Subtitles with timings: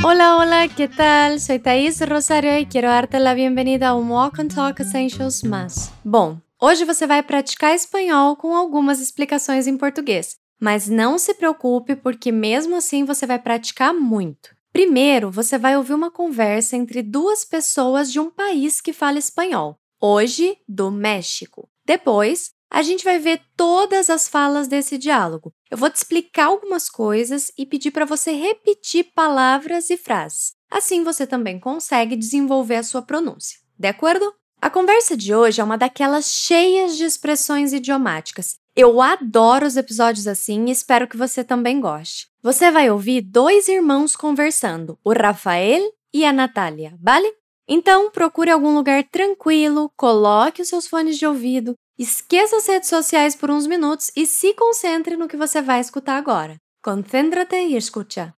[0.00, 1.40] Hola, hola, ¿qué tal?
[1.40, 5.90] Soy Thaís Rosario y quiero darte la bienvenida ao Walk and Talk Essentials Más.
[6.04, 11.96] Bom, hoje você vai praticar espanhol com algumas explicações em português, mas não se preocupe
[11.96, 14.56] porque mesmo assim você vai praticar muito.
[14.72, 19.76] Primeiro, você vai ouvir uma conversa entre duas pessoas de um país que fala espanhol,
[20.00, 21.68] hoje do México.
[21.84, 25.52] Depois, a gente vai ver todas as falas desse diálogo.
[25.70, 30.52] Eu vou te explicar algumas coisas e pedir para você repetir palavras e frases.
[30.70, 33.58] Assim você também consegue desenvolver a sua pronúncia.
[33.78, 34.32] De acordo?
[34.60, 38.56] A conversa de hoje é uma daquelas cheias de expressões idiomáticas.
[38.74, 42.28] Eu adoro os episódios assim e espero que você também goste.
[42.42, 47.32] Você vai ouvir dois irmãos conversando, o Rafael e a Natália, vale?
[47.66, 53.34] Então, procure algum lugar tranquilo, coloque os seus fones de ouvido, esqueça as redes sociais
[53.34, 56.56] por uns minutos e se concentre no que você vai escutar agora.
[56.80, 58.34] Concéntrate e escucha.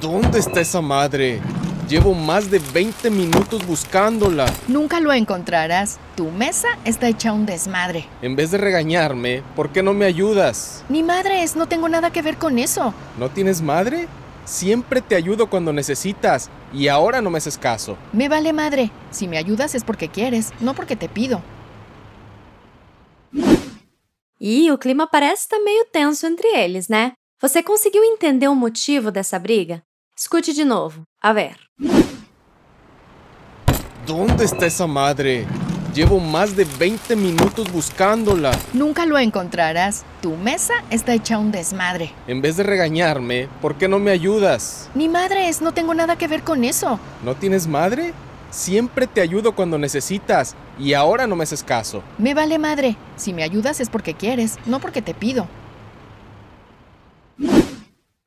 [0.00, 1.40] ¿Dónde está esa madre?
[1.88, 4.46] Llevo más de 20 minutos buscándola.
[4.68, 5.98] Nunca lo encontrarás.
[6.14, 8.06] Tu mesa está hecha un desmadre.
[8.22, 10.84] En vez de regañarme, ¿por qué no me ayudas?
[10.88, 12.94] Ni madres, no tengo nada que ver con eso.
[13.18, 14.06] ¿No tienes madre?
[14.46, 17.98] Siempre te ayudo cuando necesitas y ahora no me haces caso.
[18.12, 18.92] Me vale madre.
[19.10, 21.42] Si me ayudas es porque quieres, no porque te pido.
[24.38, 27.14] E o clima parece estar meio tenso entre eles, né?
[27.42, 29.82] Você conseguiu entender o motivo dessa briga?
[30.16, 31.02] Escute de novo.
[31.20, 31.56] A ver.
[34.06, 35.44] ¿Dónde está esa madre?
[35.94, 38.50] Llevo más de 20 minutos buscándola.
[38.72, 40.04] Nunca lo encontrarás.
[40.20, 42.12] Tu mesa está hecha un desmadre.
[42.26, 44.90] En vez de regañarme, ¿por qué no me ayudas?
[44.94, 47.00] Ni madres, no tengo nada que ver con eso.
[47.24, 48.12] ¿No tienes madre?
[48.50, 52.02] Siempre te ayudo cuando necesitas y ahora no me haces caso.
[52.18, 52.96] Me vale madre.
[53.16, 55.48] Si me ayudas es porque quieres, no porque te pido.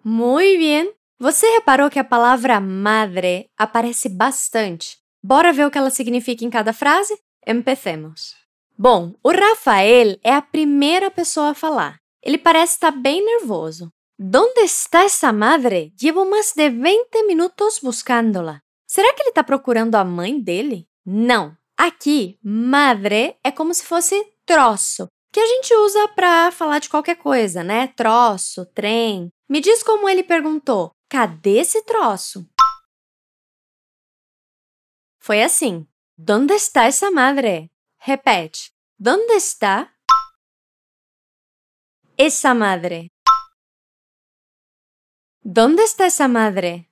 [0.04, 0.88] Muy bien!
[1.20, 4.98] Você reparou que a palavra madre aparece bastante?
[5.22, 7.14] Bora ver o que ela significa em cada frase?
[7.46, 8.36] Empecemos.
[8.78, 12.00] Bom, o Rafael é a primeira pessoa a falar.
[12.22, 13.92] Ele parece estar bem nervoso.
[14.18, 15.94] ¿Dónde está essa madre?
[16.02, 18.62] Llevo mais de 20 minutos buscándola.
[18.86, 20.88] Será que ele está procurando a mãe dele?
[21.06, 21.58] Não.
[21.78, 27.16] Aqui, madre é como se fosse troço, que a gente usa para falar de qualquer
[27.16, 27.88] coisa, né?
[27.96, 29.30] Troço, trem.
[29.48, 32.46] Me diz como ele perguntou: cadê esse troço?
[35.20, 35.88] Foi assim.
[36.22, 37.72] ¿Dónde está essa madre?
[37.98, 38.74] Repete.
[38.98, 39.96] ¿Dónde está
[42.18, 43.14] essa madre?
[45.42, 46.92] ¿Dónde está essa madre?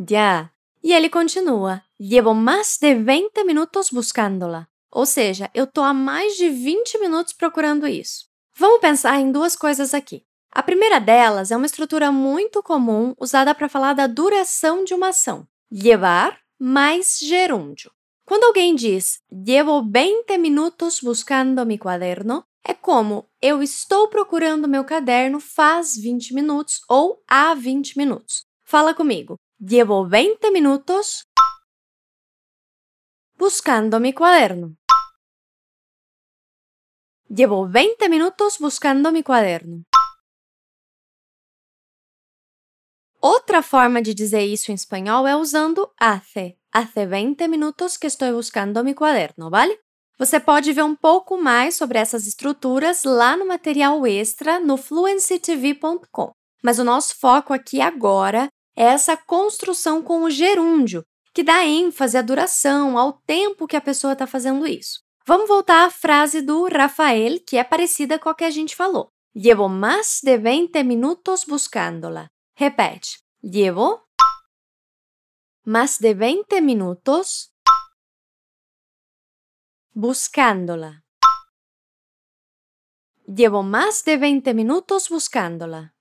[0.00, 0.52] Ya.
[0.82, 1.84] E ele continua.
[1.96, 4.68] Llevo mais de 20 minutos buscándola.
[4.90, 8.28] Ou seja, eu tô há mais de 20 minutos procurando isso.
[8.52, 10.26] Vamos pensar em duas coisas aqui.
[10.50, 15.10] A primeira delas é uma estrutura muito comum usada para falar da duração de uma
[15.10, 15.46] ação.
[15.70, 17.90] Llevar mais gerúndio.
[18.24, 24.84] Quando alguém diz llevo 20 minutos buscando mi cuaderno, é como eu estou procurando meu
[24.84, 28.44] caderno faz 20 minutos ou há 20 minutos.
[28.64, 29.36] Fala comigo.
[29.58, 31.22] Llevo 20 minutos
[33.38, 34.76] buscando mi cuaderno.
[37.30, 39.84] Llevo 20 minutos buscando mi cuaderno.
[43.28, 46.56] Outra forma de dizer isso em espanhol é usando hace.
[46.72, 49.78] Hace 20 minutos que estou buscando mi cuaderno, vale?
[50.18, 56.32] Você pode ver um pouco mais sobre essas estruturas lá no material extra no fluencytv.com.
[56.64, 62.16] Mas o nosso foco aqui agora é essa construção com o gerúndio, que dá ênfase
[62.16, 65.00] à duração, ao tempo que a pessoa está fazendo isso.
[65.26, 69.10] Vamos voltar à frase do Rafael, que é parecida com a que a gente falou.
[69.36, 72.26] Llevo más de 20 minutos buscándola.
[72.60, 73.20] Repete.
[73.40, 74.08] Llevo
[75.64, 77.54] más de 20 minutos
[79.92, 81.04] buscándola.
[83.28, 85.94] Llevo más de 20 minutos buscándola.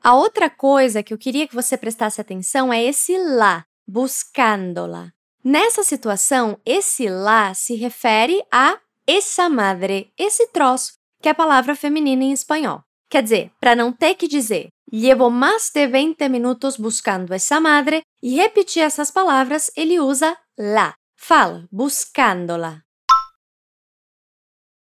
[0.00, 5.12] A outra coisa que eu queria que você prestasse atenção é esse lá, buscándola.
[5.42, 11.74] Nessa situação, esse lá se refere a essa madre, esse troço, que é a palavra
[11.74, 12.82] feminina em espanhol.
[13.08, 18.02] Quer dizer, para não ter que dizer llevo más de 20 minutos buscando essa madre
[18.22, 20.92] e repetir essas palavras, ele usa lá.
[21.16, 22.82] Fala, buscándola.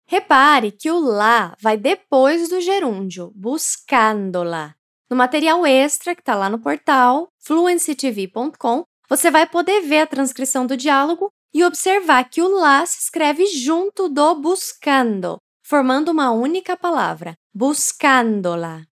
[0.06, 4.76] Repare que o lá vai depois do gerúndio, buscándola.
[5.10, 10.64] No material extra que está lá no portal fluencytv.com, você vai poder ver a transcrição
[10.64, 15.36] do diálogo e observar que o lá se escreve junto do buscando.
[15.70, 18.88] Formando uma única palavra, buscándola.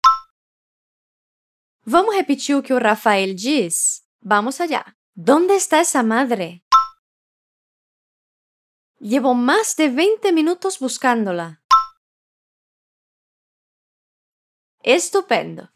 [1.84, 4.04] Vamos repetir o que o Rafael diz?
[4.22, 4.86] Vamos allá.
[5.16, 6.62] ¿Dónde está esa madre?
[9.00, 11.60] Llevo más de 20 minutos buscándola.
[14.84, 15.68] Estupendo!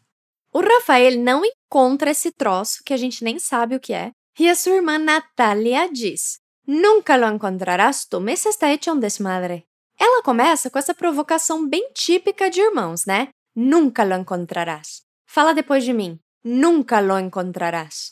[0.52, 4.48] O Rafael não encontra esse troço que a gente nem sabe o que é, e
[4.48, 9.66] a sua irmã Natália diz: Nunca lo encontrarás, tu mesa está hecha um desmadre.
[10.04, 13.28] Ela começa com essa provocação bem típica de irmãos, né?
[13.54, 15.02] Nunca lo encontrarás.
[15.28, 16.18] Fala depois de mim.
[16.42, 18.10] Nunca lo encontrarás.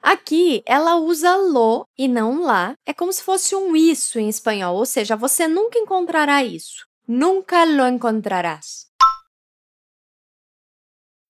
[0.00, 2.72] Aqui, ela usa lo e não lá.
[2.86, 6.86] É como se fosse um isso em espanhol, ou seja, você nunca encontrará isso.
[7.06, 8.86] Nunca lo encontrarás.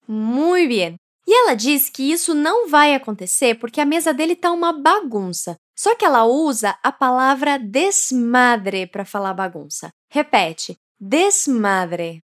[0.07, 0.95] Muito bem.
[1.27, 5.57] E ela diz que isso não vai acontecer porque a mesa dele tá uma bagunça.
[5.83, 9.89] Só que ela usa a palavra desmadre para falar bagunça.
[10.13, 12.21] Repete: desmadre.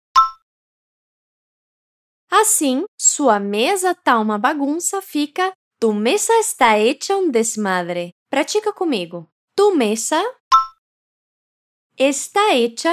[2.29, 8.11] Assim, sua mesa tá uma bagunça fica Tu mesa está hecha un desmadre.
[8.29, 9.29] Pratica comigo.
[9.55, 10.21] Tu mesa
[11.97, 12.93] está hecha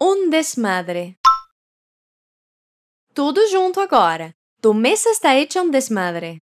[0.00, 1.18] um desmadre.
[3.12, 4.32] Tudo junto agora.
[4.62, 6.38] Tu mesa está hecha um desmadre.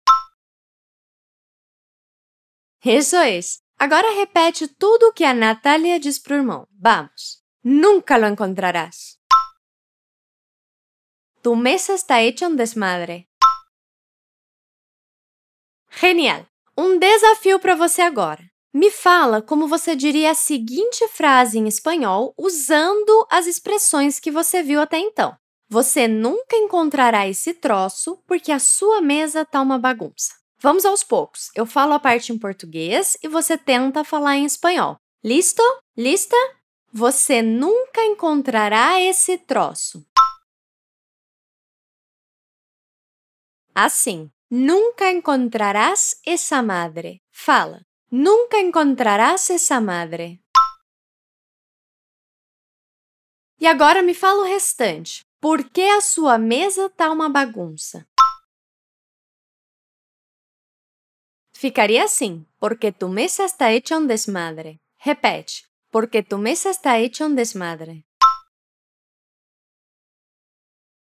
[2.85, 3.41] Isso é.
[3.79, 6.69] Agora repete tudo o que a Natália diz pro irmão.
[6.79, 7.43] Vamos.
[7.63, 9.19] Nunca lo encontrarás.
[11.43, 13.27] Tu mesa está hecha um desmadre.
[15.91, 16.47] Genial!
[16.77, 18.43] Um desafio para você agora.
[18.73, 24.63] Me fala como você diria a seguinte frase em espanhol usando as expressões que você
[24.63, 25.35] viu até então.
[25.69, 30.44] Você nunca encontrará esse troço porque a sua mesa tá uma bagunça.
[30.65, 31.51] Vamos aos poucos.
[31.55, 34.97] Eu falo a parte em português e você tenta falar em espanhol.
[35.23, 35.63] Listo?
[35.95, 36.35] Lista?
[36.91, 40.03] Você nunca encontrará esse troço.
[43.75, 44.31] Assim.
[44.51, 47.21] Nunca encontrarás essa madre.
[47.31, 47.83] Fala.
[48.11, 50.41] Nunca encontrarás essa madre.
[53.61, 55.27] E agora me fala o restante.
[55.39, 58.09] Por que a sua mesa tá uma bagunça?
[61.55, 64.81] Ficaria assim: porque tu mesa está hecha um desmadre.
[64.97, 68.05] Repete: porque tu mesa está hecha um desmadre.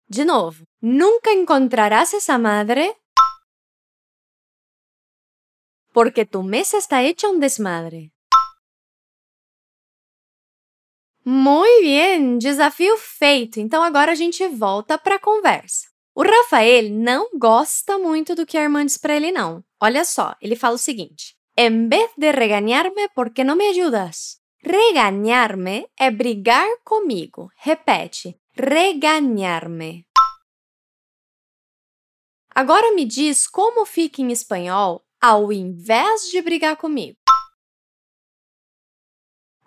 [0.08, 2.96] De novo, nunca encontrarás essa madre
[5.92, 8.12] porque tu mesa está hecha un desmadre.
[11.24, 13.60] Muito bem, desafio feito.
[13.60, 15.95] Então agora a gente volta para a conversa.
[16.18, 19.62] O Rafael não gosta muito do que a irmã diz para ele, não.
[19.82, 24.40] Olha só, ele fala o seguinte: Em vez de regañar-me, por que não me ajudas?
[24.64, 27.52] Regañar-me é brigar comigo.
[27.58, 30.08] Repete: regañar-me.
[32.50, 37.18] Agora me diz como fica em espanhol ao invés de brigar comigo.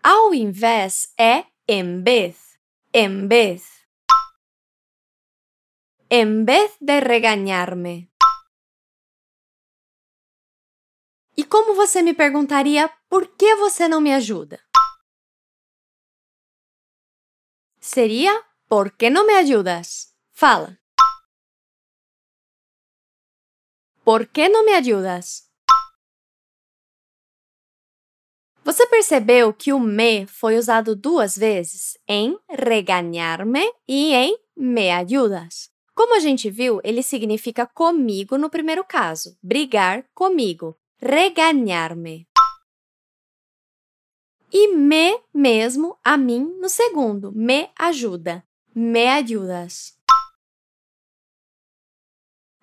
[0.02, 2.58] Ao invés é em vez,
[2.94, 3.77] em vez.
[6.10, 8.10] Em vez de regañar-me.
[11.37, 14.58] E como você me perguntaria por que você não me ajuda?
[17.79, 20.17] Seria por que não me ajudas?
[20.32, 20.79] Fala.
[24.03, 25.46] Por que não me ajudas?
[28.65, 35.70] Você percebeu que o me foi usado duas vezes, em regañar-me e em me ayudas.
[35.98, 42.24] Como a gente viu, ele significa comigo no primeiro caso, brigar comigo, regañar-me.
[44.52, 49.98] E me mesmo, a mim, no segundo, me ajuda, me ayudas.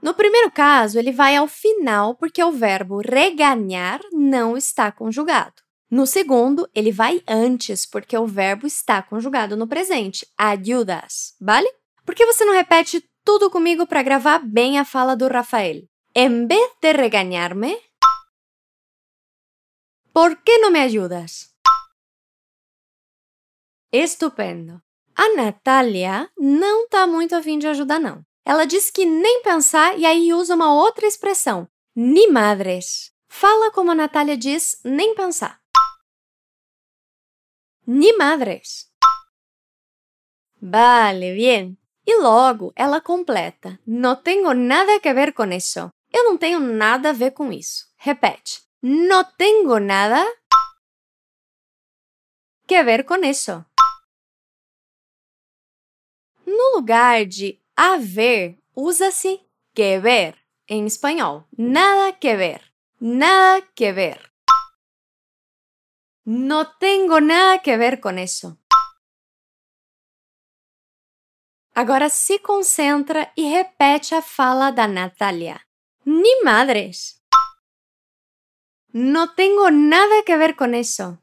[0.02, 5.62] No primeiro caso, ele vai ao final porque o verbo reganhar não está conjugado.
[5.92, 10.26] No segundo, ele vai antes, porque o verbo está conjugado no presente.
[10.38, 11.70] Ayudas, vale?
[12.06, 15.84] Por que você não repete tudo comigo para gravar bem a fala do Rafael?
[16.14, 17.78] Em vez de regañar-me,
[20.14, 21.54] ¿por que não me ajudas?
[23.92, 24.82] Estupendo.
[25.16, 28.24] A Natália não está muito afim de ajudar, não.
[28.46, 33.12] Ela diz que nem pensar e aí usa uma outra expressão, ni madres.
[33.28, 35.60] Fala como a Natália diz, nem pensar
[37.86, 38.92] ni madres.
[40.62, 41.78] Vale, bien.
[42.06, 45.90] E logo ela completa: Não tenho nada que ver com isso.
[46.12, 47.88] Eu não tenho nada a ver com isso.
[47.98, 50.24] Repete: Não tenho nada
[52.68, 53.66] que ver com isso?
[56.46, 59.42] No lugar de haver, usa-se
[59.74, 60.38] que ver
[60.70, 61.46] em espanhol.
[61.58, 62.62] Nada que ver.
[63.02, 64.32] Nada que ver.
[66.26, 68.58] No tengo nada que ver com isso.
[71.78, 75.60] Agora se concentra e repete a fala da Natalia.
[76.06, 77.22] Ni madres.
[78.94, 81.22] No tengo nada que ver con eso.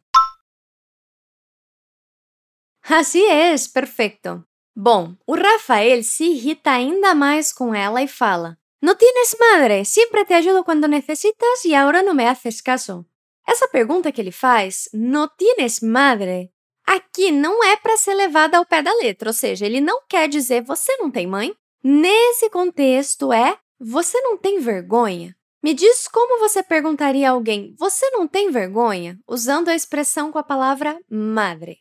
[2.83, 4.47] Así es, perfeito.
[4.75, 10.27] Bom, o Rafael se irrita ainda mais com ela e fala: No tienes madre, sempre
[10.27, 13.07] te ajudo quando necessitas e agora não me haces caso.
[13.49, 16.53] Essa pergunta que ele faz, no tienes madre,
[16.87, 20.29] aqui não é para ser levada ao pé da letra, ou seja, ele não quer
[20.29, 21.55] dizer você não tem mãe.
[21.83, 25.37] Nesse contexto é você não tem vergonha.
[25.63, 29.19] Me diz como você perguntaria a alguém: Você não tem vergonha?
[29.29, 31.79] usando a expressão com a palavra madre.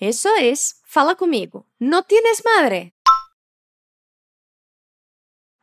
[0.00, 0.52] Isso é.
[0.86, 1.66] Fala comigo.
[1.80, 2.92] No tienes madre?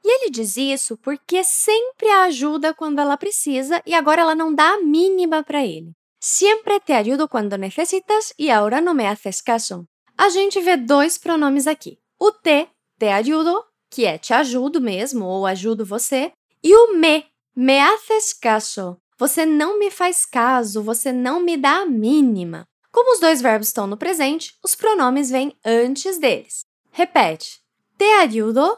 [0.03, 4.53] E ele diz isso porque sempre a ajuda quando ela precisa e agora ela não
[4.53, 5.95] dá a mínima para ele.
[6.25, 9.85] Sempre te ajudo quando necessitas e agora não me haces caso.
[10.17, 11.99] A gente vê dois pronomes aqui.
[12.17, 13.61] O te, te ajudo,
[13.91, 16.31] que é te ajudo mesmo ou ajudo você,
[16.63, 18.97] e o me, me haces caso.
[19.19, 22.63] Você não me faz caso, você não me dá a mínima.
[22.89, 26.61] Como os dois verbos estão no presente, os pronomes vêm antes deles.
[26.89, 27.59] Repete.
[27.97, 28.77] Te ajudo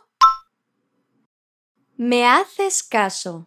[1.96, 3.46] Me haces caso.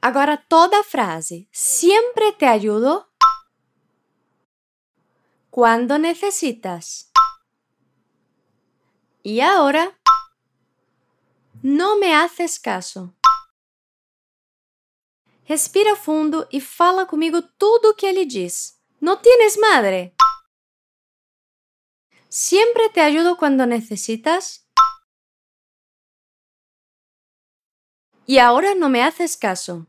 [0.00, 1.48] Agora toda frase.
[1.52, 3.10] Siempre te ayudo.
[5.50, 7.10] Cuando necesitas.
[9.22, 9.98] Y ahora.
[11.62, 13.14] No me haces caso.
[15.48, 18.82] Respira fundo e fala comigo tudo o que ele diz.
[19.00, 20.14] ¿No tienes madre?
[22.28, 24.65] Siempre te ayudo cuando necesitas.
[28.26, 29.86] Y ahora no me haces caso.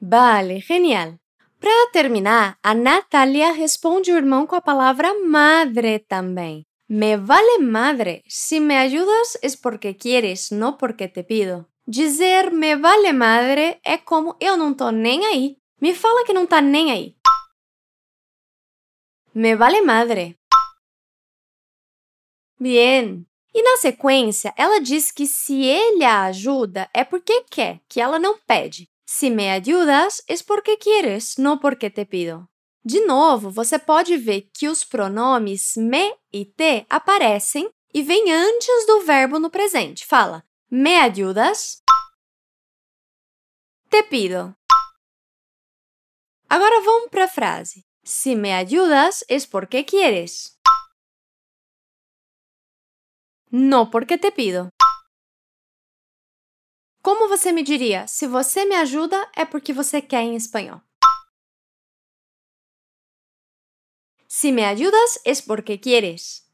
[0.00, 1.18] Vale, genial.
[1.58, 6.66] Para terminar, a Natalia responde o irmão com a palavra madre também.
[6.88, 8.22] Me vale madre.
[8.28, 11.68] Si me ayudas es porque quieres, no porque te pido.
[11.86, 15.56] Dizer me vale madre é como eu não tô nem aí.
[15.80, 17.16] Me fala que não tá nem aí.
[19.34, 20.38] Me vale madre.
[22.58, 23.27] Bien.
[23.54, 28.18] E na sequência, ela diz que se ele a ajuda é porque quer, que ela
[28.18, 28.88] não pede.
[29.06, 32.46] Se me ayudas, é porque quieres, não porque te pido.
[32.84, 38.86] De novo, você pode ver que os pronomes me e te aparecem e vêm antes
[38.86, 40.06] do verbo no presente.
[40.06, 41.82] Fala, me ayudas?
[43.90, 44.54] Te pido.
[46.48, 47.84] Agora vamos para a frase.
[48.04, 50.57] Se me ayudas, é porque quieres.
[53.50, 54.68] No porque te pido.
[57.02, 58.06] Como você me diria?
[58.06, 60.82] Se você me ajuda, é porque você quer em espanhol.
[64.26, 66.46] Si me ayudas, es porque quieres.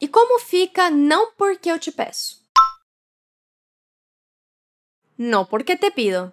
[0.00, 2.46] E como fica não porque eu te peço?
[5.18, 6.32] Não porque te pido.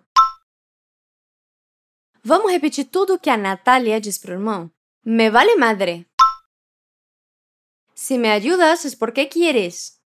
[2.24, 4.72] Vamos repetir tudo que a Natália diz para o irmão?
[5.04, 6.08] Me vale madre.
[8.04, 10.02] Si me ayudas es porque quieres.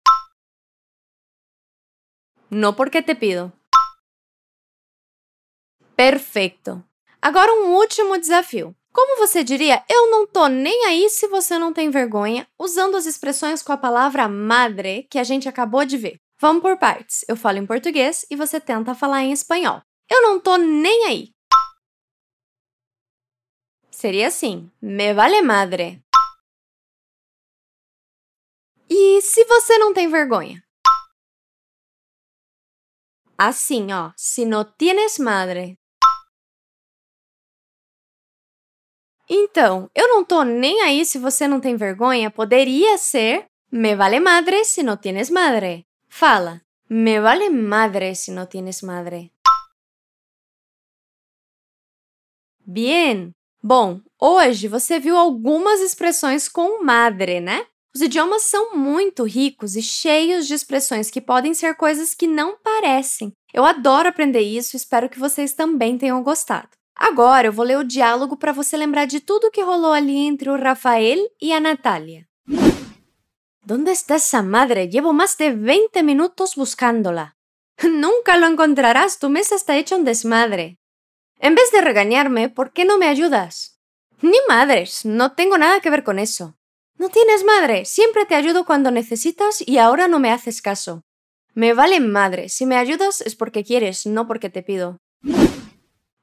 [2.50, 3.54] No porque te pido.
[5.96, 6.84] Perfeito.
[7.22, 8.76] Agora um último desafio.
[8.92, 13.06] Como você diria, eu não tô nem aí se você não tem vergonha, usando as
[13.06, 16.20] expressões com a palavra madre que a gente acabou de ver.
[16.38, 17.24] Vamos por partes.
[17.26, 19.80] Eu falo em português e você tenta falar em espanhol.
[20.10, 21.30] Eu não tô nem aí.
[23.90, 26.04] Seria assim: me vale madre.
[28.88, 30.62] E se você não tem vergonha?
[33.36, 34.12] Assim, ó.
[34.16, 35.78] Se não tienes madre.
[39.28, 44.20] Então, eu não tô nem aí se você não tem vergonha, poderia ser me vale
[44.20, 45.84] madre se não tienes madre.
[46.08, 49.32] Fala, me vale madre se não tienes madre.
[52.64, 53.32] Bien.
[53.62, 57.66] Bom, hoje você viu algumas expressões com madre, né?
[57.96, 62.58] Os idiomas são muito ricos e cheios de expressões que podem ser coisas que não
[62.58, 63.32] parecem.
[63.54, 66.68] Eu adoro aprender isso espero que vocês também tenham gostado.
[66.94, 70.50] Agora eu vou ler o diálogo para você lembrar de tudo que rolou ali entre
[70.50, 72.26] o Rafael e a Natalia.
[73.64, 74.88] ¿Dónde está esa madre?
[74.88, 77.34] Llevo más de 20 minutos buscándola.
[77.82, 80.78] Nunca lo encontrarás, tu mesa está hecha un desmadre.
[81.40, 83.80] En vez de regañarme, ¿por qué no me ayudas?
[84.20, 86.58] Ni madres, no tengo nada que ver con eso.
[86.98, 91.02] No tienes madre, siempre te ayudo cuando necesitas y ahora no me haces caso.
[91.54, 94.96] Me vale madre, se me ayudas es porque quieres, não porque te pido.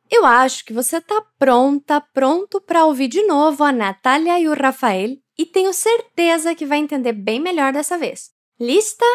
[0.10, 4.54] Eu acho que você está pronta, pronto para ouvir de novo a Natália e o
[4.54, 8.32] Rafael e tenho certeza que vai entender bem melhor dessa vez.
[8.60, 9.06] Lista?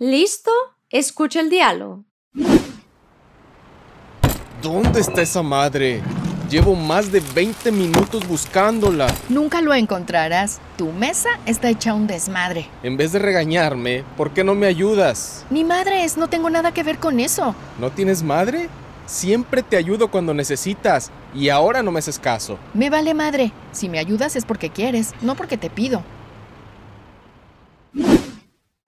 [0.00, 0.50] Listo?
[0.90, 2.04] Escute o diálogo.
[4.62, 6.02] ¿Dónde está esa madre?
[6.50, 9.12] Llevo más de 20 minutos buscándola.
[9.28, 10.60] Nunca lo encontrarás.
[10.76, 12.68] Tu mesa está hecha un desmadre.
[12.84, 15.44] En vez de regañarme, ¿por qué no me ayudas?
[15.50, 17.56] Ni madres, no tengo nada que ver con eso.
[17.80, 18.68] ¿No tienes madre?
[19.06, 22.58] Siempre te ayudo cuando necesitas y ahora no me haces caso.
[22.74, 23.52] Me vale madre.
[23.72, 26.04] Si me ayudas es porque quieres, no porque te pido.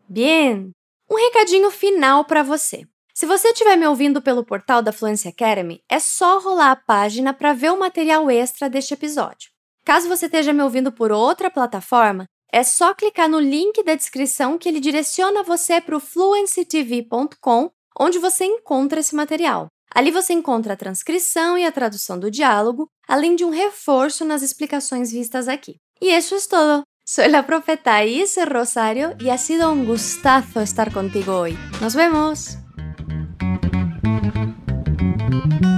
[0.06, 0.72] Bien.
[1.10, 2.86] Um recadinho final para você.
[3.18, 7.34] Se você estiver me ouvindo pelo portal da Fluency Academy, é só rolar a página
[7.34, 9.50] para ver o material extra deste episódio.
[9.84, 14.56] Caso você esteja me ouvindo por outra plataforma, é só clicar no link da descrição
[14.56, 19.66] que ele direciona você para o fluencytv.com, onde você encontra esse material.
[19.92, 24.42] Ali você encontra a transcrição e a tradução do diálogo, além de um reforço nas
[24.42, 25.74] explicações vistas aqui.
[26.00, 26.82] E isso é tudo.
[27.04, 31.58] Soy la profeta Is Rosario y ha sido un gustazo estar contigo hoy.
[31.80, 32.67] Nos vemos.
[33.40, 33.64] thank
[35.62, 35.77] you